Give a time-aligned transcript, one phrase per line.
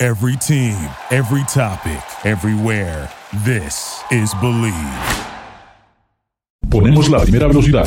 [0.00, 0.76] Every team,
[1.10, 3.10] every topic, everywhere.
[3.44, 4.72] This is Believe.
[6.70, 7.84] Ponemos la primera velocidad.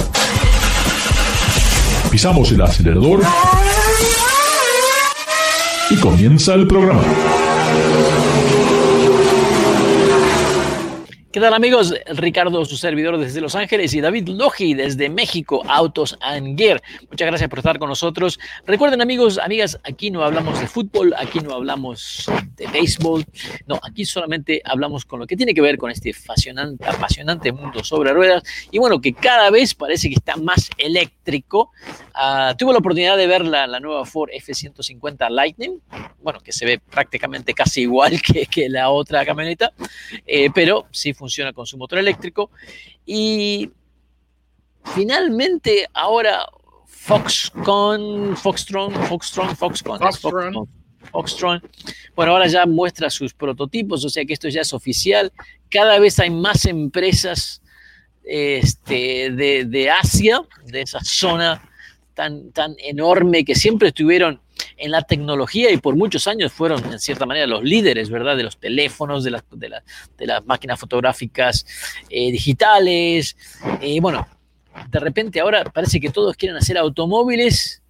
[2.09, 3.21] Pisamos el acelerador.
[5.89, 7.01] Y comienza el programa.
[11.31, 11.93] ¿Qué tal amigos?
[12.07, 16.81] Ricardo, su servidor desde Los Ángeles y David Logi desde México, Autos and Gear.
[17.09, 18.37] Muchas gracias por estar con nosotros.
[18.65, 23.23] Recuerden amigos, amigas, aquí no hablamos de fútbol, aquí no hablamos de béisbol,
[23.65, 27.81] no, aquí solamente hablamos con lo que tiene que ver con este apasionante, apasionante mundo
[27.81, 31.71] sobre ruedas y bueno, que cada vez parece que está más eléctrico.
[32.13, 35.79] Uh, tuve la oportunidad de ver la, la, nueva Ford F-150 Lightning,
[36.21, 39.71] bueno, que se ve prácticamente casi igual que, que la otra camioneta,
[40.27, 42.49] eh, pero sí funciona con su motor eléctrico.
[43.05, 43.69] Y
[44.95, 46.49] finalmente ahora
[46.87, 50.67] Foxconn, Foxtron, Foxtron, Foxconn, Foxtron.
[51.11, 51.61] Foxtron.
[52.15, 55.31] Bueno, ahora ya muestra sus prototipos, o sea que esto ya es oficial.
[55.69, 57.61] Cada vez hay más empresas
[58.23, 61.70] este, de, de Asia, de esa zona
[62.13, 64.41] tan, tan enorme que siempre estuvieron
[64.77, 68.37] en la tecnología y por muchos años fueron, en cierta manera, los líderes, ¿verdad?
[68.37, 69.83] De los teléfonos, de las, de la,
[70.17, 71.65] de las máquinas fotográficas
[72.09, 73.35] eh, digitales.
[73.81, 74.27] Eh, bueno,
[74.89, 77.81] de repente ahora parece que todos quieren hacer automóviles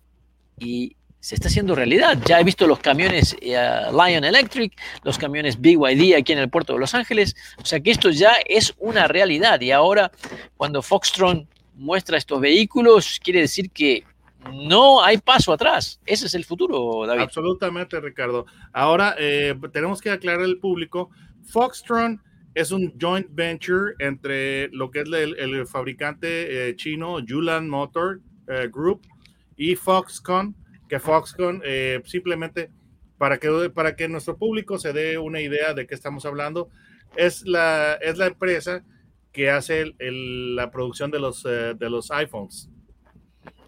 [0.59, 2.17] y se está haciendo realidad.
[2.25, 3.58] Ya he visto los camiones eh,
[3.92, 7.36] Lion Electric, los camiones BYD aquí en el puerto de Los Ángeles.
[7.58, 9.61] O sea que esto ya es una realidad.
[9.61, 10.11] Y ahora,
[10.58, 14.03] cuando Foxtron muestra estos vehículos, quiere decir que
[14.49, 15.99] no hay paso atrás.
[16.05, 17.21] Ese es el futuro, David.
[17.21, 18.45] Absolutamente, Ricardo.
[18.73, 21.09] Ahora eh, tenemos que aclarar al público,
[21.43, 22.21] Foxtron
[22.53, 28.67] es un joint venture entre lo que es el, fabricante eh, chino Yulan Motor eh,
[28.71, 29.02] Group
[29.55, 30.55] y Foxconn,
[30.89, 31.61] que Foxconn
[32.03, 32.71] simplemente
[33.17, 36.69] para que, para que nuestro público se dé una idea de qué estamos hablando,
[37.15, 38.83] es la, es la empresa
[39.31, 42.70] que hace la producción de los, de los iPhones.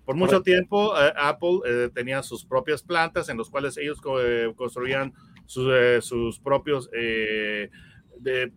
[0.05, 4.51] Por mucho tiempo, eh, Apple eh, tenía sus propias plantas en las cuales ellos eh,
[4.55, 5.13] construían
[5.45, 5.71] sus,
[6.05, 8.51] sus propios de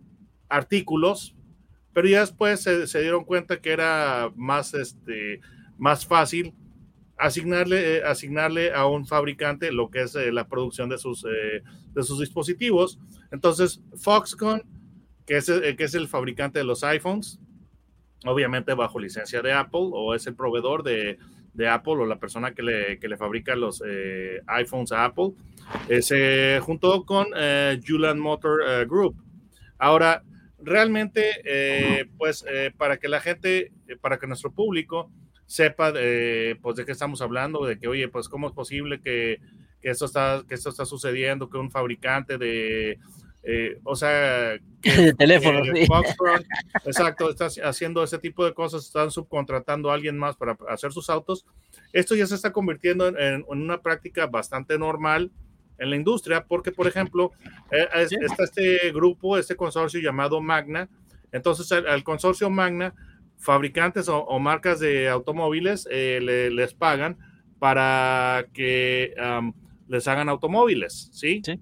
[0.49, 1.35] artículos,
[1.93, 5.41] pero ya después se, se, dieron cuenta que era más, este,
[5.79, 6.55] más fácil
[7.17, 12.99] asignarle, asignarle a un fabricante lo que es la producción de sus, de sus dispositivos.
[13.33, 14.63] Entonces, Foxconn,
[15.27, 17.41] que es, que es el fabricante de los iPhones,
[18.25, 21.19] obviamente bajo licencia de Apple o es el proveedor de,
[21.57, 25.31] de Apple o la persona que le, que le fabrica los eh, iPhones a Apple,
[25.89, 29.17] eh, se juntó con eh, Julian Motor eh, Group.
[29.79, 30.23] Ahora,
[30.59, 32.45] realmente, eh, pues
[32.77, 35.11] para que la gente, para que nuestro público
[35.47, 39.39] sepa pues de qué estamos hablando, de que, oye, pues cómo es posible que,
[39.81, 42.99] que, está, que esto está sucediendo, que un fabricante de
[43.49, 45.87] eh, o sea, que, de teléfono, que sí.
[45.87, 46.45] Foxtron,
[46.85, 51.09] exacto, está haciendo ese tipo de cosas, están subcontratando a alguien más para hacer sus
[51.09, 51.47] autos.
[51.93, 55.31] Esto ya se está convirtiendo en, en una práctica bastante normal
[55.79, 57.33] en la industria, porque, por ejemplo,
[57.71, 58.17] eh, es, sí.
[58.21, 60.89] está este grupo, este consorcio llamado Magna.
[61.31, 62.95] Entonces, al, al consorcio Magna,
[63.39, 67.17] fabricantes o, o marcas de automóviles eh, le, les pagan
[67.59, 69.53] para que um,
[69.89, 71.43] les hagan automóviles, ¿sí?
[71.45, 71.61] Sí.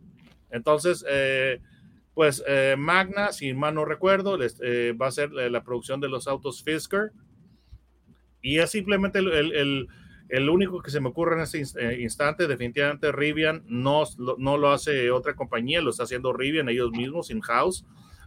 [0.50, 1.60] Entonces, eh,
[2.14, 6.08] pues eh, Magna, si mal no recuerdo, eh, va a ser la, la, producción de
[6.08, 7.10] los autos Fisker.
[8.40, 9.88] Y es simplemente el, el,
[10.28, 12.46] el, único que se me ocurre en este instante.
[12.46, 14.04] Definitivamente Rivian no,
[14.38, 17.84] no, lo hace otra compañía, lo está haciendo Rivian ellos mismos, in-house.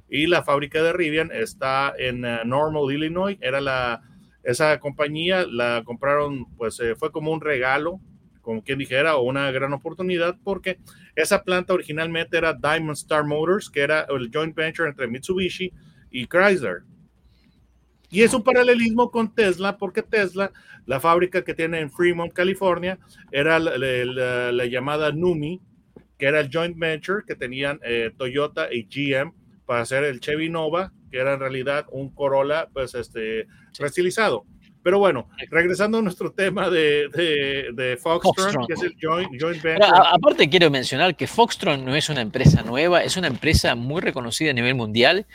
[0.09, 3.37] Y la fábrica de Rivian está en uh, Normal, Illinois.
[3.41, 4.01] Era la,
[4.43, 7.99] esa compañía, la compraron, pues eh, fue como un regalo,
[8.47, 10.79] como quien dijera, o una gran oportunidad, porque
[11.17, 15.73] esa planta originalmente era Diamond Star Motors, que era el joint venture entre Mitsubishi
[16.11, 16.83] y Chrysler.
[18.09, 20.53] Y es un paralelismo con Tesla, porque Tesla,
[20.85, 22.97] la fábrica que tiene en Fremont, California,
[23.33, 25.59] era la, la, la, la llamada NUMI,
[26.17, 29.33] que era el joint venture que tenían eh, Toyota y GM
[29.65, 33.45] para hacer el Chevy Nova, que era en realidad un Corolla, pues este,
[33.77, 34.45] restilizado.
[34.83, 37.09] Pero bueno, regresando a nuestro tema de,
[37.73, 39.31] de, Foxtron, que es el joint,
[39.61, 39.79] venture.
[39.85, 44.51] aparte quiero mencionar que Foxtron no es una empresa nueva, es una empresa muy reconocida
[44.51, 45.25] a nivel mundial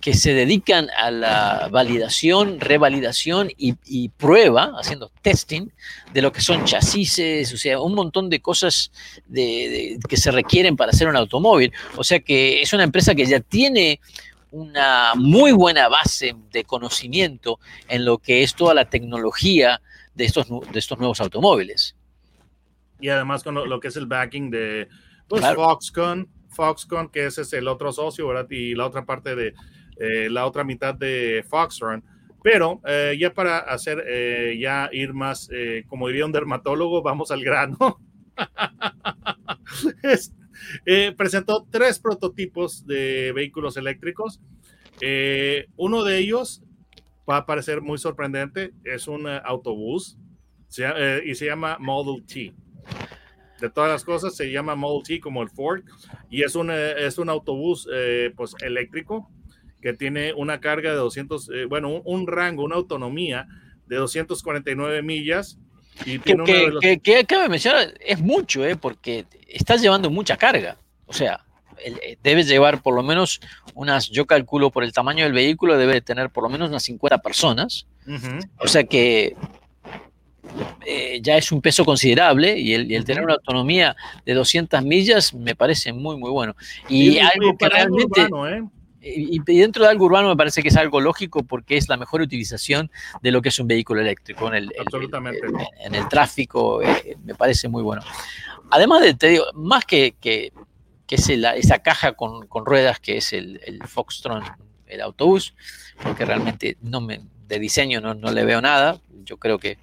[0.00, 5.68] que se dedican a la validación, revalidación y, prueba, haciendo testing
[6.12, 8.92] de lo que son chasis, o sea, un montón de cosas
[9.26, 11.72] de, que se requieren para hacer un automóvil.
[11.96, 14.00] O sea que es una empresa que ya tiene
[14.50, 17.58] una muy buena base de conocimiento
[17.88, 19.80] en lo que es toda la tecnología
[20.14, 21.96] de estos, de estos nuevos automóviles.
[23.00, 24.88] Y además con lo, que es el backing de
[25.28, 28.46] pues, Foxconn, Foxconn, que ese es el otro socio, ¿verdad?
[28.50, 29.54] Y la otra parte de
[29.96, 32.04] eh, la otra mitad de Foxconn.
[32.42, 35.48] Pero eh, ya para hacer, eh, ya ir más,
[35.88, 38.00] como diría un dermatólogo, vamos al grano.
[40.86, 44.40] Eh, presentó tres prototipos de vehículos eléctricos.
[45.00, 46.62] Eh, uno de ellos
[47.28, 50.18] va a parecer muy sorprendente, es un eh, autobús
[51.24, 52.54] y se llama Model T.
[53.60, 55.82] De todas las cosas, se llama Model T como el Ford
[56.30, 57.88] y es un, es un autobús
[58.36, 59.28] pues, eléctrico
[59.82, 63.48] que tiene una carga de 200, bueno, un, rango, una autonomía
[63.86, 65.58] de 249 millas
[66.04, 68.76] y que, que, cabe mencionar, es mucho, ¿eh?
[68.76, 70.76] porque estás llevando mucha carga.
[71.06, 71.44] O sea,
[71.84, 73.40] eh, debes llevar por lo menos
[73.74, 77.18] unas, yo calculo por el tamaño del vehículo, debe tener por lo menos unas 50
[77.18, 77.86] personas.
[78.58, 79.36] O sea que
[80.84, 83.94] eh, ya es un peso considerable y el, tener una autonomía
[84.24, 86.56] de 200 millas me parece muy, muy bueno.
[86.88, 88.22] Y, algo que realmente...
[88.22, 88.62] ¿eh?
[89.02, 92.20] Y, dentro de algo urbano me parece que es algo lógico porque es la mejor
[92.20, 92.90] utilización
[93.22, 94.72] de lo que es un vehículo eléctrico en el,
[95.80, 98.02] en, el tráfico, eh, me parece muy bueno.
[98.70, 100.52] Además de, te digo, más que, que,
[101.06, 104.44] que es esa caja con, con, ruedas que es el, el Foxtron,
[104.86, 105.54] el autobús,
[106.02, 109.78] porque realmente no me, de diseño no, no le veo nada, yo creo que...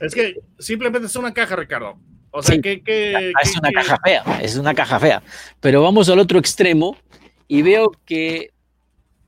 [0.00, 1.98] Es que simplemente es una caja, Ricardo.
[2.32, 5.22] O sea, que, que, es una caja fea, es una caja fea.
[5.58, 6.96] Pero vamos al otro extremo
[7.50, 8.52] y veo que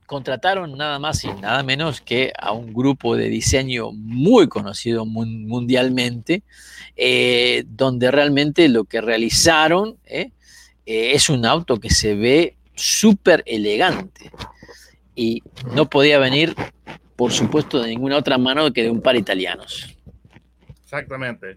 [0.07, 6.45] contrataron nada más y nada menos que a un grupo de diseño muy conocido mundialmente,
[6.95, 10.31] eh, donde realmente lo que realizaron eh,
[10.87, 14.31] eh, es un auto que se ve súper elegante
[15.17, 15.43] y
[15.75, 16.55] no podía venir,
[17.17, 19.97] por supuesto, de ninguna otra mano que de un par italianos.
[20.85, 21.57] Exactamente.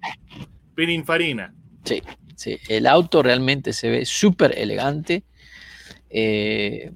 [0.74, 1.54] Pininfarina.
[1.84, 2.02] Sí,
[2.36, 2.58] sí.
[2.68, 5.24] El auto realmente se ve súper elegante
[6.10, 6.92] eh,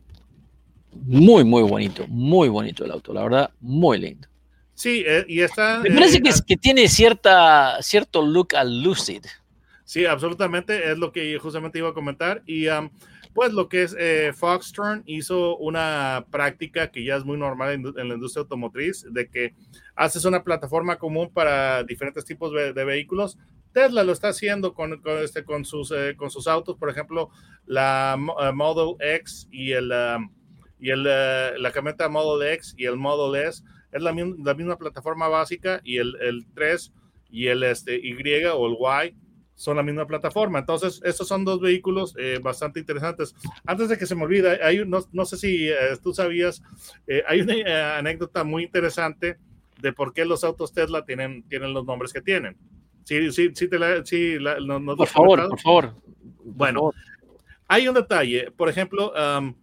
[0.94, 4.27] muy, muy bonito, muy bonito el auto, la verdad, muy lindo.
[4.73, 5.79] Sí, eh, y está...
[5.79, 9.25] Me parece que, que, tiene cierta, cierto look al Lucid.
[9.83, 12.44] Sí, absolutamente, es lo que justamente iba a comentar.
[12.45, 12.67] Y
[13.33, 18.07] pues lo que es eh, Foxtron hizo una práctica que ya es muy normal en,
[18.07, 19.55] la industria automotriz, de que
[19.95, 23.38] haces una plataforma común para diferentes tipos de vehículos,
[23.74, 27.30] Tesla lo está haciendo con, este, con, sus, eh, con sus autos, por ejemplo,
[27.66, 30.31] la eh, Model X y, el, um,
[30.80, 34.77] y el, eh, la camioneta Model X y el Model S es la, la misma
[34.77, 36.94] plataforma básica y el, el, 3
[37.31, 38.13] y el este, Y
[38.45, 39.16] o el Y
[39.56, 40.60] son la misma plataforma.
[40.60, 43.36] Entonces, estos son dos vehículos bastante interesantes.
[43.65, 45.69] Antes de que se me olvide, hay, no, no sé si
[46.01, 46.62] tú sabías,
[47.27, 49.38] hay una anécdota muy interesante
[49.81, 52.57] de por qué los autos Tesla tienen, tienen los nombres que tienen.
[53.09, 54.38] Sí, sí, sí, te la, sí
[54.95, 55.95] por, favor, por favor,
[56.44, 56.94] Bueno,
[57.67, 58.51] hay un detalle.
[58.51, 59.55] Por ejemplo, um,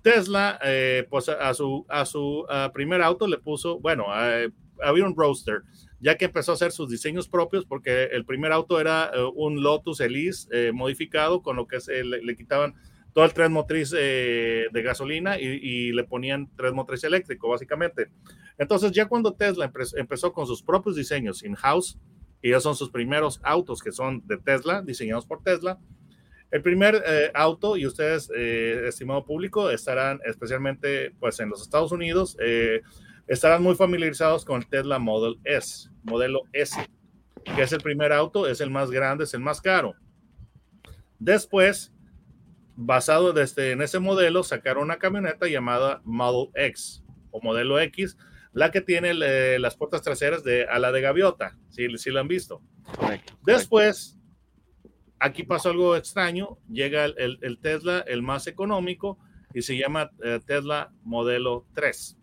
[0.00, 5.64] Tesla, eh, pues a su, a su primer auto le puso, bueno, había un Roadster,
[6.00, 9.62] ya que empezó a hacer sus diseños propios, porque el primer auto era eh, un
[9.62, 12.72] Lotus Elise eh, modificado, con lo que le, quitaban
[13.12, 18.08] todo el tren motriz de gasolina y, y, le ponían tren motriz eléctrico, básicamente.
[18.56, 21.98] Entonces, ya cuando Tesla empezó con sus propios diseños in-house,
[22.44, 25.78] y ya son sus primeros autos que son de Tesla, diseñados por Tesla.
[26.50, 31.90] El primer eh, auto, y ustedes, eh, estimado público, estarán especialmente pues, en los Estados
[31.90, 32.82] Unidos, eh,
[33.26, 36.76] estarán muy familiarizados con el Tesla Model S, modelo S,
[37.56, 39.94] que es el primer auto, es el más grande, es el más caro.
[41.18, 41.94] Después,
[42.76, 48.18] basado desde en ese modelo, sacaron una camioneta llamada Model X o modelo X,
[48.54, 52.62] la que tiene eh, las puertas traseras de ala de gaviota, si, lo han visto.
[53.44, 54.16] Después,
[55.18, 59.18] aquí pasó algo extraño, llega el, Tesla, el más económico,
[59.52, 62.16] y se llama eh, Tesla modelo 3.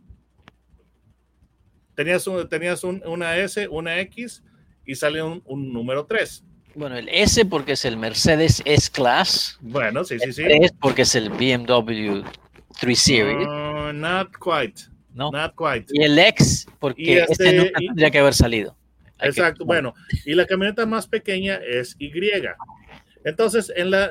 [1.95, 4.43] Tenías, tenías una S, una X
[4.85, 6.45] y sale un, número 3.
[6.75, 9.59] Bueno, el S porque es el Mercedes S-Class.
[9.59, 10.43] Bueno, sí, sí, sí.
[10.43, 12.23] El 3 porque es el BMW
[12.79, 13.47] 3 Series.
[13.47, 14.89] Uh, not quite.
[15.13, 15.31] ¿No?
[15.31, 15.85] Not quite.
[15.93, 18.75] Y el X, porque este- este nunca y- tendría que haber salido.
[19.17, 19.93] Hay que- Exacto, bueno,
[20.25, 22.11] y la camioneta más pequeña es Y.
[23.23, 24.09] Entonces, en la,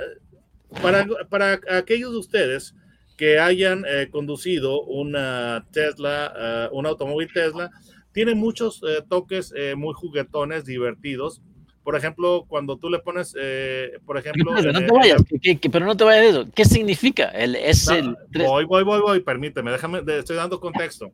[0.82, 2.74] para, para aquellos de ustedes
[3.16, 7.70] que hayan eh, conducido una Tesla, eh, un automóvil Tesla,
[8.12, 11.42] tiene muchos eh, toques eh, muy juguetones, divertidos.
[11.90, 14.52] Por ejemplo, cuando tú le pones, eh, por ejemplo...
[14.56, 16.48] Pero no en- te vayas, la- que- que- pero no te vayas de eso.
[16.54, 17.24] ¿Qué significa?
[17.30, 21.10] El es el No, tres- voy, voy, voy, voy, permíteme, déjame, estoy dando contexto.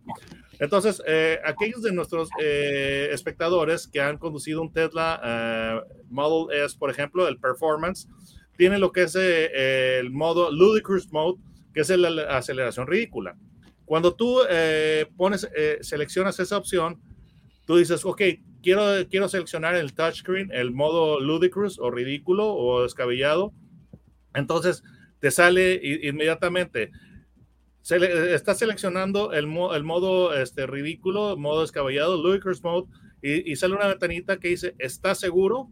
[0.59, 5.81] Entonces, eh, aquellos de nuestros eh, espectadores que han conducido un Tesla eh,
[6.11, 8.07] Model S, por ejemplo, el Performance,
[8.59, 11.39] tiene lo que es eh, el modo Ludicrous Mode,
[11.73, 13.35] que es el- la aceleración ridícula.
[13.87, 17.01] Cuando tú eh, pones, eh, seleccionas esa opción,
[17.67, 18.23] tú dices, ok,
[18.63, 23.53] quiero, quiero seleccionar el touchscreen, el modo ludicrous o ridículo o descabellado.
[24.35, 24.83] Entonces
[25.19, 26.91] te sale inmediatamente.
[27.83, 32.89] Sele- está seleccionando el, mo- el modo este, ridículo, modo descabellado, ludicrous mode,
[33.23, 35.69] y, y sale una ventanita que dice, ¿estás seguro?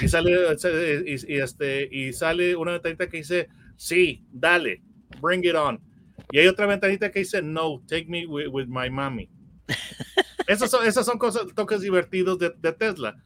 [0.00, 4.82] Y sale, se- y, y este, y sale una ventanita que dice, sí, dale,
[5.20, 5.80] bring it on.
[6.32, 9.28] Y hay otra ventanita que dice, no, take me with, with my mommy.
[10.50, 13.22] Esas son, cosas, toques divertidos de, Tesla.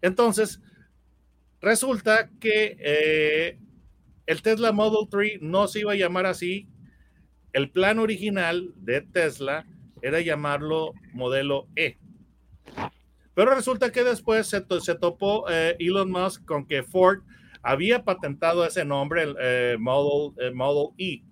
[0.00, 0.60] Entonces,
[1.60, 3.58] resulta que eh,
[4.26, 6.68] el Tesla Model 3 no se iba a llamar así.
[7.52, 9.66] El plan original de Tesla
[10.00, 11.98] era llamarlo modelo E.
[13.34, 17.20] Pero resulta que después se, to- se topó eh, Elon Musk con que Ford
[17.62, 21.22] había patentado ese nombre, el eh, Model, Model E.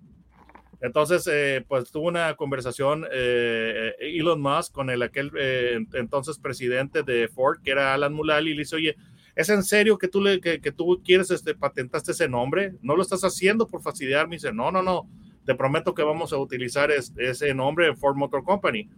[0.81, 6.39] Entonces, eh, pues tuvo una conversación eh, eh, Elon Musk con el aquel eh, entonces
[6.39, 8.95] presidente de Ford, que era Alan Mulally, y le dice, oye,
[9.35, 12.73] ¿es en serio que tú, le, que, tú quieres, este, patentaste ese nombre?
[12.81, 14.27] ¿No lo estás haciendo por fastidiar?
[14.27, 15.07] Me dice, no, no, no,
[15.45, 18.89] te prometo que vamos a utilizar es- ese nombre en Ford Motor Company.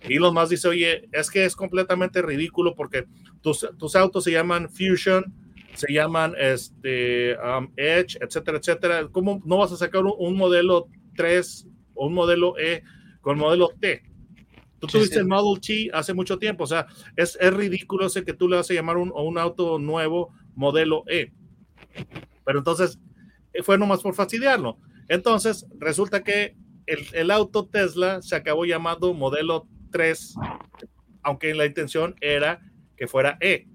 [0.00, 3.06] Elon Musk dice, oye, es que es completamente ridículo porque
[3.42, 5.24] tus, tus autos se llaman Fusion,
[5.74, 9.08] se llaman este, um, Edge, etcétera, etcétera.
[9.10, 12.82] ¿Cómo no vas a sacar un modelo 3 o un modelo E
[13.20, 14.02] con modelo T?
[14.78, 15.20] Tú Sí, tuviste sí.
[15.20, 18.56] el Model T hace mucho tiempo, o sea, es, es ridículo ese que tú le
[18.56, 21.32] vas a llamar un, a un auto nuevo modelo E.
[22.44, 22.98] Pero entonces
[23.52, 24.78] eh, fue nomás por fastidiarlo.
[25.08, 26.56] Entonces resulta que
[26.86, 30.34] el, el auto Tesla se acabó llamando modelo 3,
[31.22, 32.60] aunque la intención era
[32.96, 33.66] que fuera E.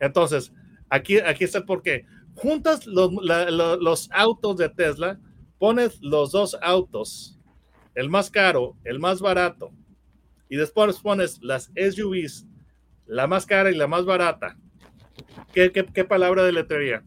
[0.00, 0.52] Entonces,
[0.88, 2.06] aquí, aquí está el porqué.
[2.34, 5.18] Juntas los, la- los autos de Tesla,
[5.66, 7.36] pones los dos autos,
[7.96, 9.72] el más caro, el más barato,
[10.48, 12.46] y después pones las SUVs,
[13.06, 14.56] la más cara y la más barata.
[15.52, 17.02] ¿Qué, qué, qué palabra de letrería?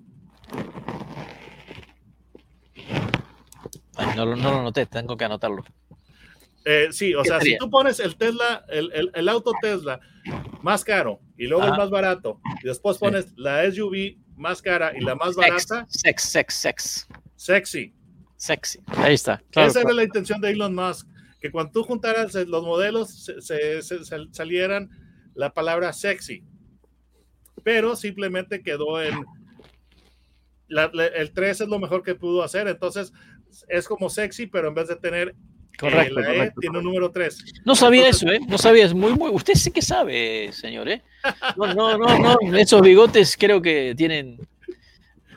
[3.95, 5.63] Ay, no, lo- no lo noté, tengo que anotarlo.
[6.65, 10.01] Eh, sí, o ¿Qué sea, si tú pones el Tesla, el, el- el auto Tesla
[10.61, 13.05] más caro y luego el más barato, y después Sí.
[13.05, 17.93] pones la SUV más cara y la más Sex, barata, sex, sex, sex, sexy.
[18.39, 18.79] Sexy.
[18.87, 19.41] Ahí está.
[19.51, 19.89] claro, Esa claro.
[19.89, 21.07] era la intención de Elon Musk,
[21.41, 24.89] que cuando tú juntaras eh, los modelos se, se- se- sal- salieran
[25.35, 26.43] la palabra sexy.
[27.63, 29.23] Pero simplemente quedó en...
[30.67, 33.11] la- la- el 3 es lo mejor que pudo hacer, entonces
[33.67, 35.35] es como sexy, pero en vez de tener eh,
[35.79, 36.61] Correcto, la E, correcto.
[36.61, 37.43] tiene un número 3.
[37.65, 38.39] No sabía Entonces- eso, ¿eh?
[38.47, 39.31] No sabía, es muy, muy.
[39.31, 41.01] Usted sí que sabe, señor, ¿eh?
[41.57, 42.57] No, no, no, no.
[42.57, 44.37] Esos bigotes creo que tienen,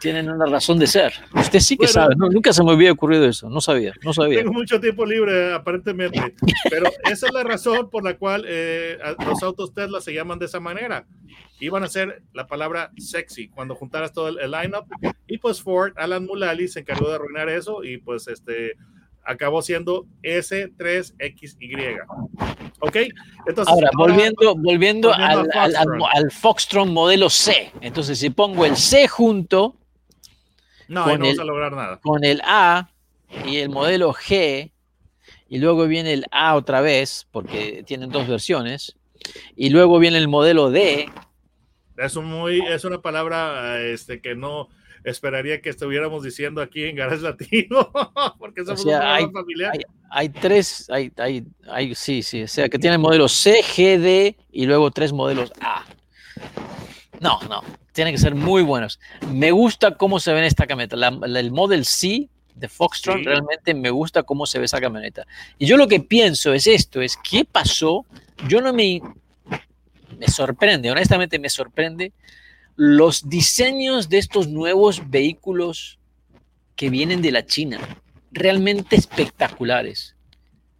[0.03, 1.13] tienen una razón de ser.
[1.35, 1.93] Usted sí que Bueno.
[1.93, 2.15] sabe.
[2.17, 3.49] No, nunca se me había ocurrido eso.
[3.49, 4.39] No sabía, no sabía.
[4.41, 6.35] Tengo mucho tiempo libre, aparentemente.
[6.69, 10.47] Pero esa es la razón por la cual eh, los autos Tesla se llaman de
[10.47, 11.07] esa manera.
[11.61, 14.87] Iban a ser la palabra sexy cuando juntaras todo el, el lineup.
[15.29, 18.73] Y pues Ford, Alan Mulally, se encargó de arruinar eso y pues este
[19.25, 21.97] acabó siendo S3XY.
[22.81, 22.97] ¿Ok?
[23.47, 27.71] Entonces, Ahora, volviendo, volviendo, volviendo al, al al- al Foxtron modelo C.
[27.81, 29.77] Entonces, si pongo el C junto
[30.93, 32.01] No, con no vas el- a lograr nada.
[32.01, 32.91] con el A
[33.47, 34.71] y el modelo G,
[35.49, 38.95] y luego viene el A otra vez, porque tienen dos versiones,
[39.57, 41.09] y luego viene el modelo D,
[41.97, 44.69] Es, un muy, es una palabra este, que no
[45.05, 47.91] esperaría que estuviéramos diciendo aquí en Garage Latino,
[48.39, 49.73] porque somos sea, un hay- familiar.
[50.11, 54.37] hay tres, hay, hay, hay, sí, sí, o sea, que tienen modelos C, G, D
[54.53, 55.85] y luego tres modelos A.
[57.21, 58.99] No, no, tienen que ser muy buenos.
[59.31, 60.97] Me gusta cómo se ve en esta camioneta.
[60.97, 63.25] La- la- el Model C de Foxtron, Sí.
[63.25, 65.27] realmente me gusta cómo se ve esa camioneta.
[65.59, 68.05] Y yo lo que pienso es esto, es qué pasó.
[68.49, 69.01] Yo no me,
[70.19, 72.13] me sorprende, honestamente me sorprende
[72.77, 75.99] los diseños de estos nuevos vehículos
[76.77, 77.79] que vienen de la China,
[78.33, 80.17] realmente espectaculares.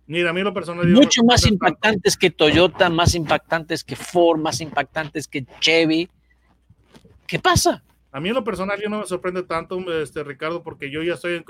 [0.07, 0.87] Mira, a mí lo personal.
[0.89, 6.09] Mucho más impactantes que Toyota, más impactantes que Ford, más impactantes que Chevy.
[7.33, 7.83] ¿Qué pasa?
[8.11, 11.15] A mí en lo personal yo no me sorprende tanto, este, Ricardo, porque yo ya
[11.15, 11.43] estoy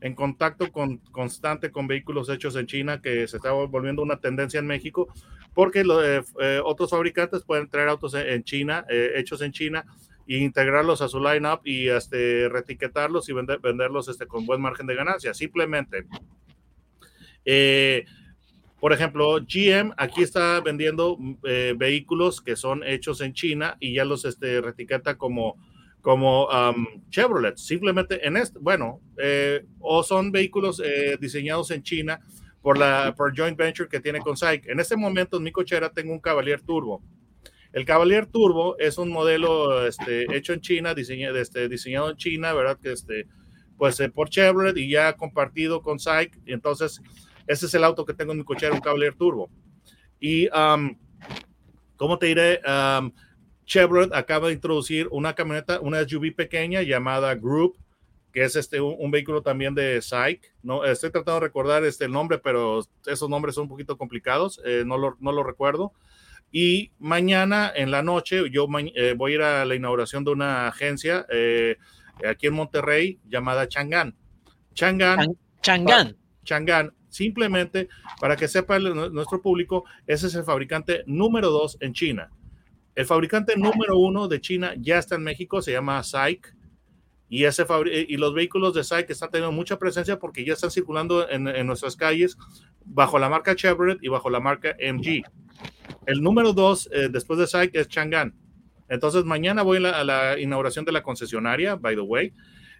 [0.00, 4.60] en, contacto con, constante con vehículos hechos en China, que se está volviendo una tendencia
[4.60, 5.12] en México,
[5.52, 9.84] porque eh, eh, otros fabricantes pueden traer autos en, China, eh, hechos en China,
[10.28, 14.86] e integrarlos a su lineup y este, retiquetarlos y vender, venderlos este, con buen margen
[14.86, 15.34] de ganancia.
[15.34, 16.06] Simplemente,
[18.80, 21.18] por ejemplo, GM aquí está vendiendo
[21.76, 25.56] vehículos que son hechos en China y ya los este, retiqueta como
[26.06, 26.48] como
[27.10, 32.20] Chevrolet, simplemente en este, bueno, eh, o son vehículos eh, diseñados en China
[32.62, 34.68] por la por joint venture que tiene con SAIC.
[34.68, 37.02] En este momento en mi cochera tengo un Cavalier Turbo.
[37.72, 42.52] El Cavalier Turbo es un modelo este, hecho en China, diseñado, este, diseñado en China,
[42.52, 42.78] ¿verdad?
[42.80, 43.26] Que este,
[43.76, 46.38] pues eh, por Chevrolet y ya compartido con SAIC.
[46.46, 47.02] Entonces,
[47.46, 49.50] ese es el auto que tengo en mi cochera, un Cavalier Turbo.
[50.20, 50.48] Y,
[51.96, 52.60] ¿cómo te diré?
[53.66, 57.76] Chevrolet acaba de introducir una camioneta, una SUV pequeña llamada Group,
[58.32, 60.54] que es este, un, vehículo también de SAIC.
[60.62, 64.60] No, estoy tratando de recordar este, el nombre, pero esos nombres son un poquito complicados,
[64.64, 65.92] eh, no, lo, no, lo, recuerdo.
[66.52, 70.68] Y mañana en la noche yo eh, voy a ir a la inauguración de una
[70.68, 71.76] agencia eh,
[72.28, 74.14] aquí en Monterrey llamada Chang'an.
[74.74, 75.36] Chang'an.
[75.62, 76.16] Chang'an.
[76.44, 76.92] Chang'an.
[77.16, 77.88] Simplemente
[78.20, 82.30] para que sepa nuestro público, ese es el fabricante número dos en China.
[82.94, 86.54] El fabricante número uno de China ya está en México, se llama SAIC.
[87.30, 87.64] Y, ese
[88.06, 91.96] y los vehículos de SAIC están teniendo mucha presencia porque ya están circulando en, nuestras
[91.96, 92.36] calles
[92.84, 95.22] bajo la marca Chevrolet y bajo la marca MG.
[96.04, 98.34] El número dos eh, después de SAIC es Chang'an.
[98.90, 102.34] Entonces, mañana voy a la, inauguración de la concesionaria, by the way.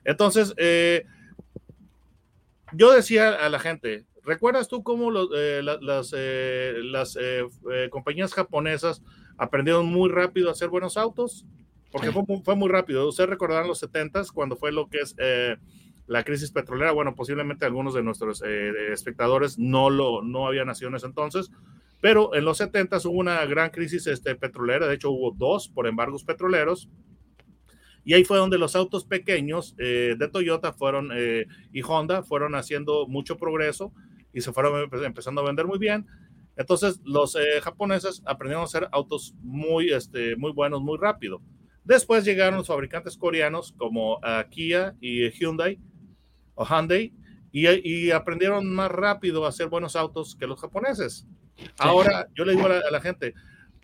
[0.05, 1.05] Entonces, eh,
[2.73, 7.19] yo decía a la gente, ¿recuerdas tú cómo eh, las, las
[7.91, 9.01] compañías japonesas
[9.39, 11.47] aprendieron muy rápido a hacer buenos autos,
[11.91, 12.13] porque
[12.45, 13.09] fue, muy rápido.
[13.09, 15.57] Ustedes recordarán los 70s, cuando fue lo que es eh,
[16.07, 16.93] la crisis petrolera.
[16.93, 21.51] Bueno, posiblemente algunos de nuestros eh, espectadores no, lo, no habían nacido en ese entonces,
[22.01, 24.87] pero en los 70s hubo una gran crisis este, petrolera.
[24.87, 26.89] De hecho, hubo dos por embargos petroleros.
[28.05, 31.11] Y ahí fue donde los autos pequeños eh, de Toyota fueron
[31.73, 33.93] y Honda fueron haciendo mucho progreso
[34.37, 36.07] y se fueron empezando a vender muy bien
[36.57, 41.43] entonces, los eh, japoneses aprendieron a hacer autos muy, este, muy buenos, muy rápido.
[41.85, 45.79] Después llegaron los fabricantes coreanos como uh, Kia y Hyundai
[46.55, 47.13] o Hyundai
[47.53, 51.27] y, aprendieron más rápido a hacer buenos autos que los japoneses.
[51.79, 53.33] Ahora, yo le digo a la, gente,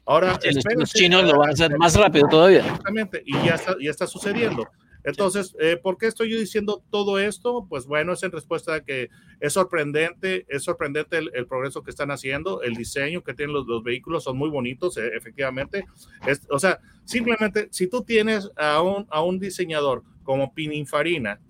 [0.04, 0.38] ahora...
[0.76, 2.60] los, chinos lo van a hacer más rápido todavía.
[2.60, 4.68] Exactamente, y ya está, ya está sucediendo.
[5.04, 7.66] Entonces, eh, ¿por qué estoy yo diciendo todo esto?
[7.68, 9.10] Pues bueno, es en respuesta a que
[9.40, 14.24] es sorprendente, es sorprendente el, progreso que están haciendo, el diseño que tienen los, vehículos
[14.24, 15.84] son muy bonitos, eh, efectivamente.
[16.50, 21.40] o sea, simplemente si tú tienes a un, a un diseñador como Pininfarina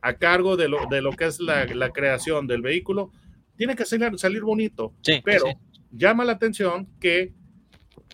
[0.00, 3.10] a cargo de lo, de lo que es la, la creación del vehículo,
[3.56, 5.46] tiene que salir, salir bonito, pero
[5.90, 7.32] llama la atención que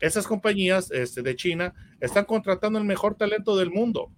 [0.01, 4.11] esas compañías este, de China están contratando el mejor talento del mundo.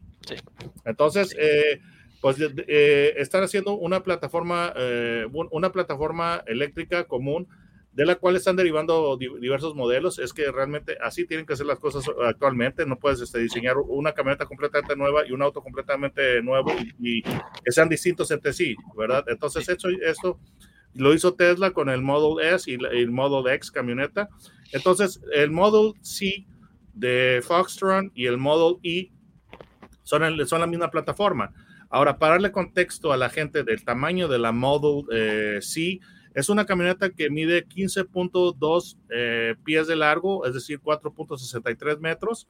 [0.84, 1.80] Entonces, eh,
[2.20, 7.46] pues eh, están haciendo una plataforma, eh, una plataforma eléctrica común
[7.92, 10.18] de la cual están derivando diversos modelos.
[10.18, 12.84] Es que realmente así tienen que ser las cosas actualmente.
[12.84, 17.72] No puedes este, diseñar una camioneta completamente nueva y un auto completamente nuevo y, que
[17.72, 19.24] sean distintos entre sí, ¿verdad?
[19.28, 20.38] Entonces, esto, esto
[20.94, 24.28] lo hizo Tesla con el Model S y el Model X camioneta.
[24.72, 26.44] Entonces, el Model C
[26.92, 29.10] de Foxtron y el Model E
[30.06, 31.52] son, son la misma plataforma.
[31.90, 35.98] Ahora, para darle contexto a la gente del tamaño de la Model eh, C,
[36.32, 42.46] es una camioneta que mide 15.2 eh, pies de largo, es decir, 4.63 metros.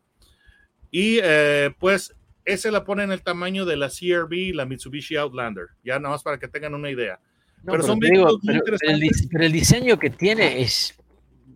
[0.90, 2.14] Y eh, pues
[2.44, 6.22] ese la pone en el tamaño de la CRV la Mitsubishi Outlander, ya nada más
[6.22, 7.18] para que tengan una idea.
[7.64, 10.94] pero, son digo, pero, el, diseño que tiene es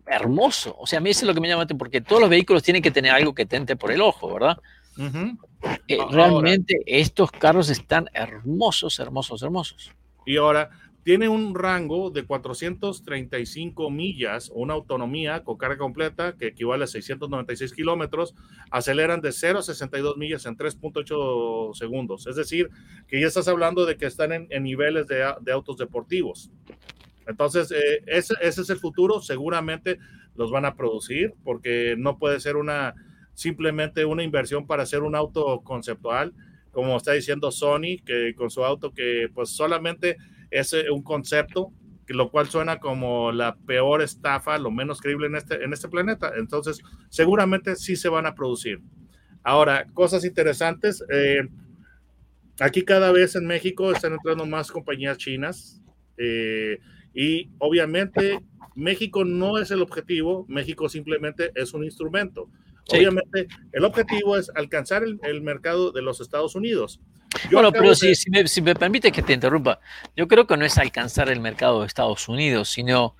[0.07, 0.75] hermoso.
[0.79, 2.81] O sea, a mí eso es lo que me llama, porque todos los vehículos tienen
[2.81, 4.57] que tener algo que tente por el ojo, ¿verdad?
[4.97, 9.91] Eh, realmente estos carros están hermosos, hermosos, hermosos.
[10.25, 10.69] Y ahora
[11.03, 17.73] tiene un rango de 435 millas, una autonomía con carga completa que equivale a 696
[17.73, 18.35] kilómetros,
[18.69, 22.27] aceleran de 0 a 62 millas en 3.8 segundos.
[22.27, 22.69] Es decir,
[23.07, 26.51] que ya estás hablando de que están en, niveles de, autos deportivos.
[27.25, 29.21] Entonces, eh, ese, ese es el futuro.
[29.21, 29.97] Seguramente
[30.35, 32.93] los van a producir porque no puede ser una,
[33.33, 36.33] simplemente una inversión para hacer un auto conceptual,
[36.71, 40.17] como está diciendo Sony, que con su auto que pues solamente
[40.49, 41.71] es eh, un concepto
[42.13, 46.33] lo cual suena como la peor estafa, lo menos creíble en este, en este planeta.
[46.37, 48.81] Entonces, seguramente sí se van a producir.
[49.43, 51.03] Ahora, cosas interesantes.
[51.09, 51.47] Eh,
[52.59, 55.81] aquí cada vez en México están entrando más compañías chinas
[56.17, 56.79] eh,
[57.13, 58.39] y obviamente
[58.75, 62.49] México no es el objetivo, México simplemente es un instrumento.
[62.89, 66.99] Obviamente el objetivo es alcanzar el, mercado de los Estados Unidos.
[67.51, 69.79] bueno, pero si, me, si, me, permite que te interrumpa,
[70.15, 73.15] yo creo que no es alcanzar el mercado de Estados Unidos, sino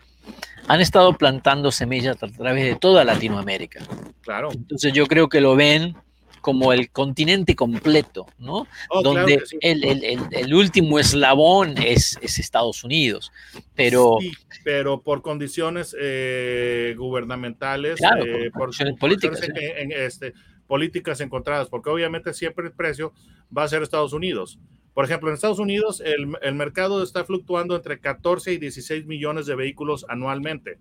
[0.67, 3.83] han estado plantando semillas a través de toda Latinoamérica.
[4.21, 4.49] Claro.
[4.51, 5.95] Entonces yo creo que lo ven
[6.41, 8.67] como el continente completo, ¿no?
[8.89, 13.31] Oh, Donde el, último eslabón es, Estados Unidos,
[13.75, 14.17] pero...
[14.63, 20.33] pero por condiciones eh, gubernamentales, eh, por, políticas, este,
[20.67, 23.13] políticas encontradas, porque obviamente siempre el precio
[23.55, 24.59] va a ser Estados Unidos.
[24.93, 29.45] Por ejemplo, en Estados Unidos el, el mercado está fluctuando entre 14 y 16 millones
[29.45, 30.79] de vehículos anualmente.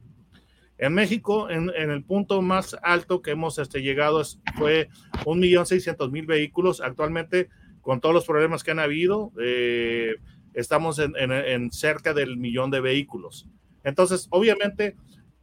[0.80, 4.22] En México, en, el punto más alto que hemos este, llegado
[4.56, 4.88] fue
[5.26, 6.80] 1.600.000 vehículos.
[6.80, 7.50] Actualmente,
[7.82, 10.14] con todos los problemas que han habido, eh,
[10.54, 13.46] estamos en, cerca del millón de vehículos.
[13.84, 14.96] Entonces, obviamente,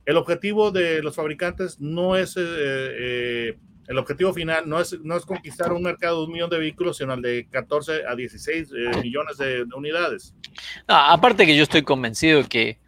[0.05, 3.57] el objetivo de los fabricantes no es, eh, eh,
[3.89, 6.97] el objetivo final no es, no es conquistar un mercado de un millón de vehículos,
[6.97, 8.71] sino el de 14 a 16
[9.03, 10.33] millones de, unidades.
[10.87, 12.79] aparte que yo estoy convencido que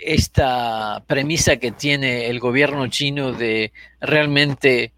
[0.00, 4.92] esta premisa que tiene el gobierno chino de realmente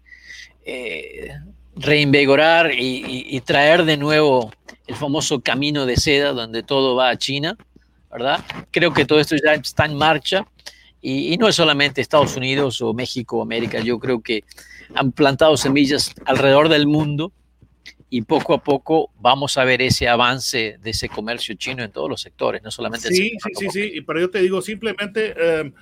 [0.65, 1.29] eh,
[1.75, 4.51] reinvigorar y, traer de nuevo
[4.87, 7.55] el famoso camino de seda donde todo va a China,
[8.11, 8.43] ¿verdad?
[8.71, 10.45] Creo que todo esto ya está en marcha
[11.01, 14.43] y, y no es solamente Estados Unidos o México o América, yo creo que
[14.95, 17.31] han plantado semillas alrededor del mundo
[18.09, 22.09] y poco a poco vamos a ver ese avance de ese comercio chino en todos
[22.09, 25.73] los sectores, no solamente sí, sí, sí, sí, pero yo te digo simplemente, em,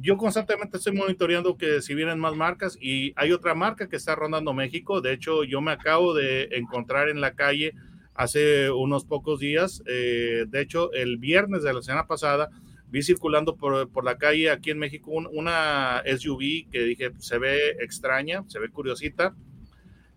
[0.00, 4.14] yo constantemente estoy monitoreando que si vienen más marcas y hay otra marca que está
[4.14, 7.74] rondando México, de hecho yo me acabo de encontrar en la calle
[8.14, 12.48] hace unos pocos días, eh, de hecho el viernes de la semana pasada
[12.88, 17.76] vi circulando por, por la calle aquí en México una SUV que dije se ve
[17.80, 19.34] extraña, se ve curiosita,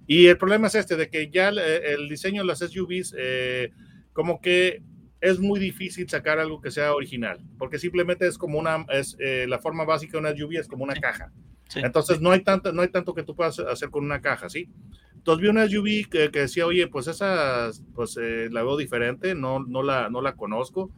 [0.06, 3.72] y el problema es este, de que ya el, diseño de las SUVs, eh,
[4.12, 4.82] como que
[5.22, 9.46] es muy difícil sacar algo que sea original, porque simplemente es como una, es eh,
[9.48, 11.32] la forma básica de una SUV es como una caja.
[11.76, 14.70] Entonces no hay, tanto, no hay tanto que tú puedas hacer con una caja, ¿sí?
[15.16, 19.60] Entonces vi una SUV que, decía, oye, pues esa, pues eh, la veo diferente, no,
[19.60, 20.92] no, la, no la conozco.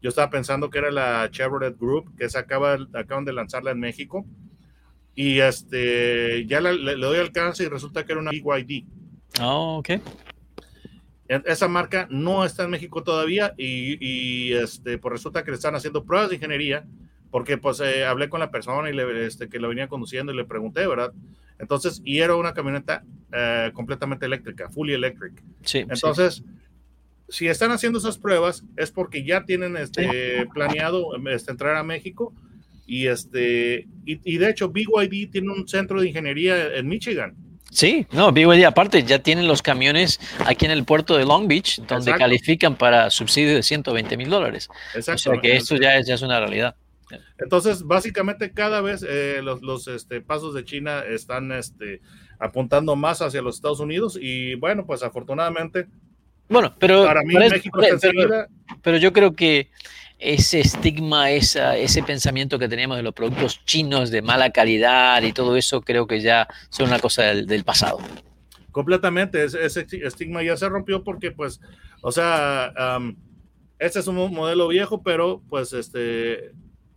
[0.00, 3.80] Yo estaba pensando que era la Chevrolet Group, que se acaba, acaban de lanzarla en
[3.80, 4.24] México
[5.14, 8.84] y este ya le, doy alcance y resulta que era una BYD.
[9.40, 9.90] Oh, ok.
[11.28, 16.04] Esa marca no está en México todavía y, este, pues resulta que le están haciendo
[16.04, 16.84] pruebas de ingeniería
[17.30, 20.36] porque pues eh, hablé con la persona y le, este, que lo venía conduciendo y
[20.36, 21.14] le pregunté, ¿verdad?
[21.58, 25.42] Entonces, y era una camioneta eh, completamente eléctrica, fully electric.
[25.62, 26.44] Sí, Entonces,
[27.28, 32.34] si están haciendo esas pruebas es porque ya tienen este, planeado este, entrar a México
[32.92, 37.34] y, este, y, de hecho, BYD tiene un centro de ingeniería en Michigan.
[37.70, 41.80] Sí, no, BYD aparte ya tienen los camiones aquí en el puerto de Long Beach,
[41.88, 44.68] donde califican para subsidio de 120 mil dólares.
[44.94, 46.76] O sea que esto ya es, ya es una realidad.
[47.38, 52.02] Entonces, básicamente cada vez eh, los, los este, pasos de China están este,
[52.38, 55.86] apuntando más hacia los Estados Unidos y bueno, pues afortunadamente.
[56.50, 57.80] Bueno, pero, para mí México
[58.82, 59.70] pero yo creo que
[60.22, 65.32] ese estigma, esa, ese pensamiento que teníamos de los productos chinos de mala calidad y
[65.32, 67.98] todo eso, creo que ya son una cosa del, pasado.
[68.70, 71.60] Completamente, ese, estigma ya se rompió porque, pues,
[72.02, 72.72] o sea,
[73.80, 76.52] este es un modelo viejo, pero pues este,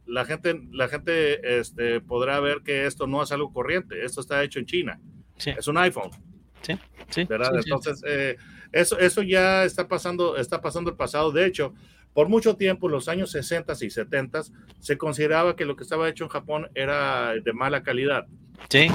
[0.06, 4.44] la gente, la gente este, podrá ver que esto no es algo corriente, esto está
[4.44, 5.00] hecho en China,
[5.44, 6.12] es un iPhone.
[6.62, 6.74] Sí,
[7.10, 7.24] sí.
[7.26, 7.52] ¿verdad?
[7.56, 8.38] Entonces, eh,
[8.72, 11.32] eso, eso ya está pasando, está pasando el pasado.
[11.32, 11.76] De hecho,
[12.16, 14.44] por mucho tiempo, en los años 60 y 70,
[14.80, 18.26] se consideraba que lo que estaba hecho en Japón era de mala calidad.
[18.70, 18.88] Sí,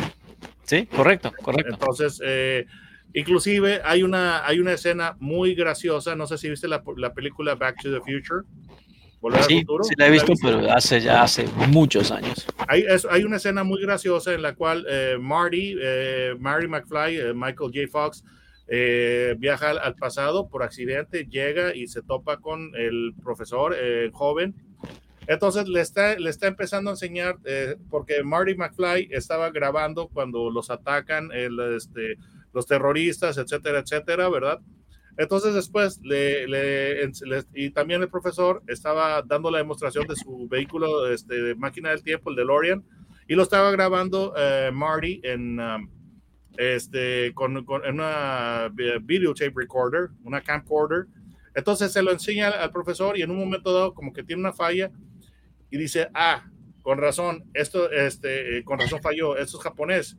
[0.63, 1.75] sí, correcto, correcto.
[1.75, 2.65] Entonces, eh,
[3.13, 7.57] inclusive hay una, hay una escena muy graciosa, no sé si viste la, la película
[7.57, 8.41] Back to the Future.
[9.47, 12.47] sí, sí la he visto, pero hace ya hace muchos años.
[12.69, 17.71] Hay, hay una escena muy graciosa en la cual eh, Marty, eh, Marty McFly, Michael
[17.71, 17.87] J.
[17.93, 18.25] Fox,
[18.73, 24.55] eh, viaja al, pasado por accidente, llega y se topa con el profesor eh, joven.
[25.27, 30.51] Entonces le está, le está empezando a enseñar, eh, porque Marty McFly estaba grabando cuando
[30.51, 32.17] los atacan este,
[32.53, 34.61] los terroristas, etcétera, etcétera, ¿verdad?
[35.17, 36.01] Entonces después,
[37.55, 42.31] y también el profesor estaba dando la demostración de su vehículo este, máquina del tiempo,
[42.31, 42.85] el DeLorean,
[43.27, 45.91] y lo estaba grabando eh, Marty en, um,
[46.61, 48.71] este, con, con una
[49.03, 51.07] videotape recorder, una camcorder.
[51.55, 54.53] Entonces se lo enseña al profesor y en un momento dado como que tiene una
[54.53, 54.91] falla
[55.71, 56.45] y dice, ah,
[56.83, 60.19] con razón, esto, este, eh, con razón falló, esto es japonés.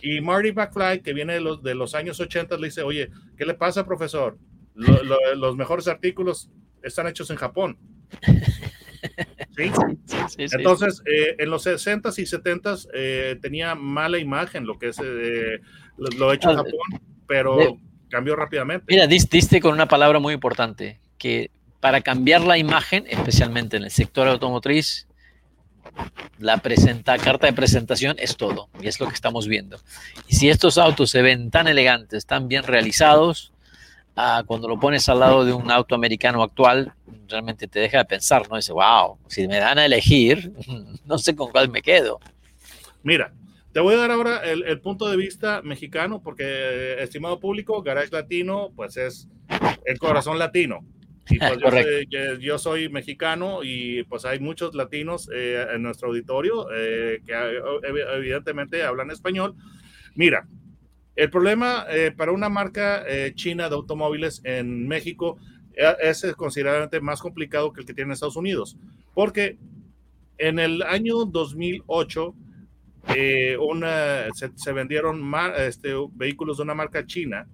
[0.00, 3.44] Y Marty McFly, que viene de los, de los años 80, le dice, oye, ¿qué
[3.44, 4.38] le pasa, profesor?
[4.74, 6.50] Lo, lo, los mejores artículos
[6.82, 7.78] están hechos en Japón.
[9.58, 9.72] ¿Sí?
[10.06, 14.90] Sí, sí, Entonces, eh, en los 60s y 70s eh, tenía mala imagen lo que
[14.90, 15.58] es eh,
[15.96, 17.76] lo, lo, hecho en Japón, pero
[18.08, 18.84] cambió rápidamente.
[18.88, 23.90] Mira, diste con una palabra muy importante, que para cambiar la imagen, especialmente en el
[23.90, 25.08] sector automotriz,
[26.38, 29.80] la presenta, carta de presentación es todo, y es lo que estamos viendo.
[30.28, 33.52] Y si estos autos se ven tan elegantes, tan bien realizados,
[34.18, 36.92] ah, cuando lo pones al lado de un auto americano actual,
[37.28, 38.56] realmente te deja de pensar, ¿no?
[38.56, 40.52] Dice, wow, si me dan a elegir,
[41.06, 42.18] no sé con cuál me quedo.
[43.02, 43.32] Mira,
[43.72, 48.10] te voy a dar ahora el, el punto de vista mexicano, porque, estimado público, Garage
[48.10, 49.28] Latino, pues es
[49.84, 50.80] el corazón latino.
[51.30, 56.08] Y pues yo, soy, yo, soy, mexicano y pues hay muchos latinos eh, en nuestro
[56.08, 57.34] auditorio eh, que
[58.16, 59.54] evidentemente hablan español.
[60.14, 60.48] Mira,
[61.18, 65.36] el problema eh, para una marca eh, china de automóviles en México
[65.74, 68.76] eh, es considerablemente más complicado que el que tiene en Estados Unidos,
[69.14, 69.58] porque
[70.38, 72.34] en el año 2008
[73.58, 77.48] una, se, vendieron este, vehículos de una marca china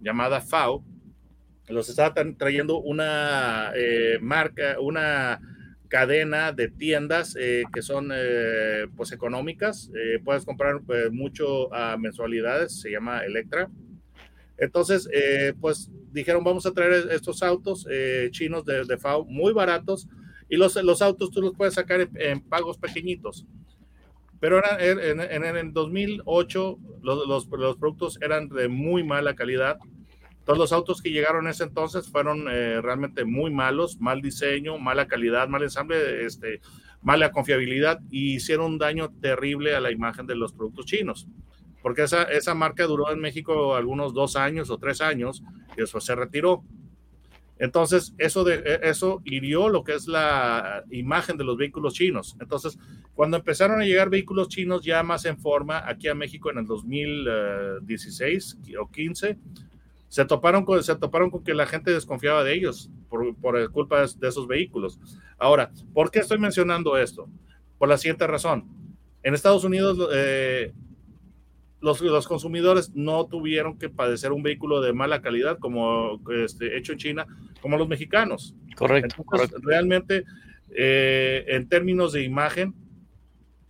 [0.00, 0.84] llamada FAO,
[1.68, 3.72] los estaba trayendo una
[4.20, 5.40] marca, una
[5.88, 11.96] cadena de tiendas eh, que son eh, pues económicas, eh, puedes comprar pues, mucho a
[11.96, 13.70] mensualidades, se llama Electra.
[14.58, 17.86] Entonces, eh, pues dijeron, vamos a traer estos autos
[18.30, 20.08] chinos de, de, FAO muy baratos
[20.48, 23.46] y los, los autos tú los puedes sacar en, pagos pequeñitos.
[24.40, 29.34] Pero era, en, en, en el 2008 los, los, los productos eran de muy mala
[29.34, 29.78] calidad
[30.48, 34.78] todos los autos que llegaron en ese entonces fueron eh, realmente muy malos, mal diseño,
[34.78, 36.62] mala calidad, mal ensamble, este,
[37.02, 41.28] mala confiabilidad y hicieron un daño terrible a la imagen de los productos chinos.
[41.82, 45.42] Porque esa, esa marca duró en México algunos dos años o tres años
[45.76, 46.64] y eso se retiró.
[47.58, 52.38] Entonces, eso, e, eso hirió lo que es la imagen de los vehículos chinos.
[52.40, 52.78] Entonces,
[53.12, 56.64] cuando empezaron a llegar vehículos chinos ya más en forma aquí a México en el
[56.64, 59.36] 2016 o 15,
[60.08, 64.00] se toparon con, se toparon con que la gente desconfiaba de ellos por, por culpa
[64.00, 64.98] de, de, esos vehículos.
[65.38, 67.28] Ahora, ¿por qué estoy mencionando esto?
[67.78, 68.66] Por la siguiente razón.
[69.22, 70.72] En Estados Unidos, eh,
[71.80, 76.92] los, los, consumidores no tuvieron que padecer un vehículo de mala calidad como este, hecho
[76.92, 77.26] en China,
[77.60, 78.54] como los mexicanos.
[78.76, 79.16] Correcto.
[79.18, 79.58] Entonces, correcto.
[79.62, 80.24] Realmente,
[80.74, 82.74] eh, en términos de imagen,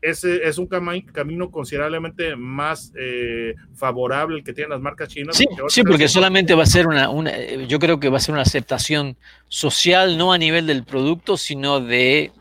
[0.01, 5.37] ese es un camino considerablemente más eh, favorable el que tienen las marcas chinas.
[5.37, 8.33] Sí, sí porque solamente va a ser una, una, yo creo que va a ser
[8.33, 9.17] una aceptación
[9.49, 12.33] social, no a nivel del producto, sino de,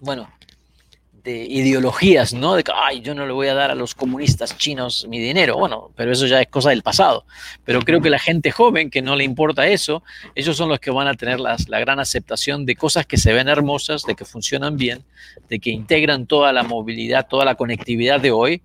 [0.00, 0.28] bueno,
[1.22, 2.54] de ideologías, ¿no?
[2.54, 5.58] De que, ay, yo no le voy a dar a los comunistas chinos mi dinero.
[5.58, 7.24] Bueno, pero eso ya es cosa del pasado.
[7.64, 10.02] Pero creo que la gente joven que no le importa eso,
[10.34, 13.32] ellos son los que van a tener las, la gran aceptación de cosas que se
[13.32, 15.04] ven hermosas, de que funcionan bien,
[15.48, 18.62] de que integran toda la movilidad, toda la conectividad de hoy.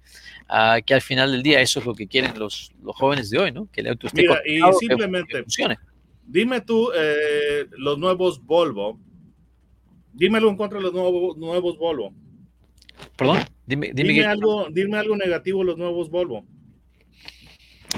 [0.48, 3.40] Uh, que al final del día eso es lo que quieren los, los jóvenes de
[3.40, 3.68] hoy, ¿no?
[3.72, 5.80] Que el auto esté Mira, y simplemente, que funcione.
[6.24, 9.00] dime tú, eh, los nuevos Volvo,
[10.14, 12.14] dímelo en contra de los nuevos, nuevos Volvo.
[13.16, 16.46] Perdón, dime, dime, dime algo, dime algo negativo los nuevos Volvo.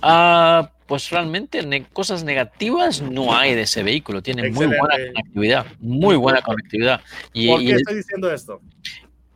[0.04, 4.22] Uh, pues realmente ne cosas negativas no hay de ese vehículo.
[4.22, 4.78] Tiene Excelente.
[4.78, 7.02] muy buena conectividad, muy buena conectividad.
[7.34, 8.00] Y, ¿Por qué y estoy el...
[8.00, 8.62] diciendo esto?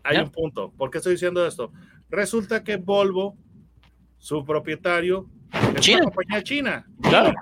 [0.03, 0.71] Hay un punto.
[0.77, 1.71] ¿Por qué estoy diciendo esto?
[2.09, 3.35] Resulta que Volvo,
[4.17, 5.27] su propietario,
[5.75, 5.97] es China.
[5.97, 6.85] una compañía china.
[7.01, 7.33] Claro,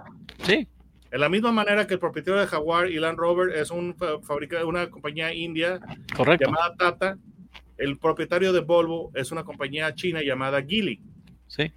[0.44, 0.68] sí.
[1.12, 4.64] De la misma manera que el propietario de Jaguar y Land Rover es un fabricante,
[4.64, 5.80] una compañía india
[6.16, 6.46] Correcto.
[6.46, 7.18] llamada Tata,
[7.80, 11.02] el propietario de Volvo es una compañía china llamada Geely.
[11.48, 11.72] Sí.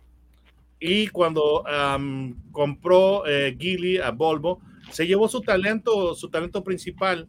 [0.80, 4.60] Y cuando um, compró eh, Geely a Volvo,
[4.90, 7.28] se llevó su talento, su talento principal.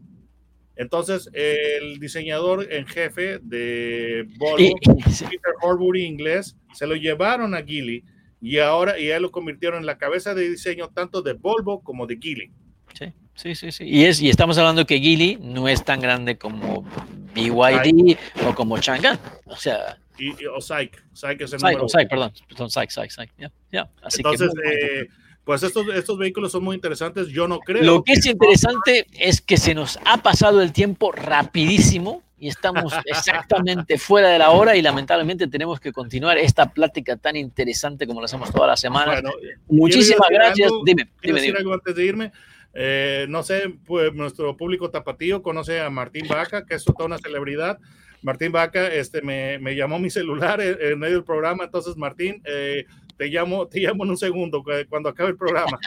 [0.75, 8.03] Entonces, el diseñador en jefe de Volvo, Peter Horbury inglés, se lo llevaron a Geely
[8.41, 12.07] y ahora y ya lo convirtieron en la cabeza de diseño tanto de Volvo como
[12.07, 12.51] de Geely.
[12.93, 13.13] Sí.
[13.35, 13.83] Sí, sí, sí.
[13.85, 16.85] Y, es, y estamos hablando que Geely no es tan grande como
[17.33, 18.17] BYD
[18.47, 19.19] o como Chang'an.
[19.45, 19.97] O sea.
[20.17, 21.03] Y, y, o SAIC.
[21.13, 22.31] SAIC es el SAIC, número perdón.
[22.47, 23.31] perdón SAIC, SAIC, SAIC.
[23.37, 23.89] Yeah, yeah.
[24.03, 25.07] Así Entonces, que, eh,
[25.43, 27.27] pues estos, estos vehículos son muy interesantes.
[27.27, 27.83] Yo no creo.
[27.83, 32.93] Lo que es interesante es que se nos ha pasado el tiempo rapidísimo y estamos
[33.05, 38.21] exactamente fuera de la hora y lamentablemente tenemos que continuar esta plática tan interesante como
[38.21, 39.21] la hacemos toda la semana.
[39.67, 40.71] Muchísimas gracias.
[40.85, 41.57] dime, dime, dime.
[41.57, 42.31] Algo antes de irme.
[42.73, 47.17] Eh, no sé, pues nuestro público tapatío conoce a Martín Vaca, que es toda una
[47.17, 47.79] celebridad.
[48.23, 52.85] Martín Vaca este, me, me llamó mi celular en, medio del programa, entonces Martín, eh,
[53.17, 55.77] te llamo, te llamo en un segundo cuando acabe el programa.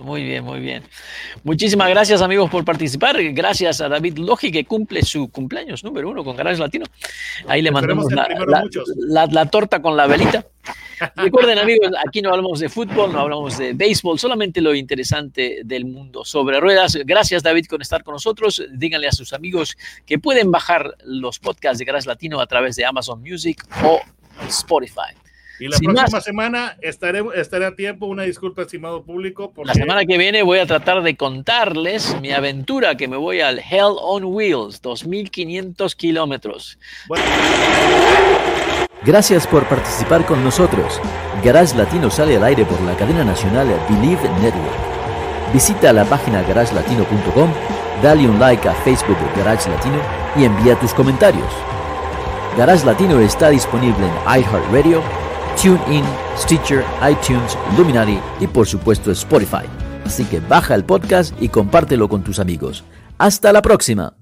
[0.00, 0.82] Muy bien, muy bien.
[1.44, 3.16] Muchísimas gracias amigos por participar.
[3.32, 6.86] Gracias a David Logi que cumple su cumpleaños número uno con Garage Latino.
[7.46, 10.46] Ahí le mandamos la, la, torta con la velita.
[11.16, 15.84] Recuerden amigos, aquí no hablamos de fútbol, no hablamos de béisbol, solamente lo interesante del
[15.84, 16.96] mundo sobre ruedas.
[17.04, 18.62] Gracias David por estar con nosotros.
[18.72, 22.84] Díganle a sus amigos que pueden bajar los podcasts de Garage Latino a través de
[22.84, 24.00] Amazon Music o
[24.48, 25.14] Spotify.
[25.62, 28.06] Y la próxima semana estaré, estaré a tiempo.
[28.06, 29.52] Una disculpa, estimado público.
[29.64, 33.60] La semana que viene voy a tratar de contarles mi aventura que me voy al
[33.60, 36.78] Hell on Wheels, 2500 kilómetros.
[39.04, 41.00] Gracias por participar con nosotros.
[41.44, 45.52] Garage Latino sale al aire por la cadena nacional Believe Network.
[45.52, 47.50] Visita la página garagelatino.com,
[48.02, 49.98] dale un like a Facebook Garage Latino
[50.36, 51.52] y envía tus comentarios.
[52.56, 55.02] Garage Latino está disponible en iHeartRadio
[55.60, 56.04] TuneIn,
[56.36, 59.66] Stitcher, iTunes, Luminary y por supuesto Spotify.
[60.04, 62.84] Así que baja el podcast y compártelo con tus amigos.
[63.18, 64.21] Hasta la próxima.